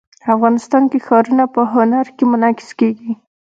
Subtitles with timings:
[0.35, 3.11] افغانستان کې ښارونه په هنر کې منعکس کېږي.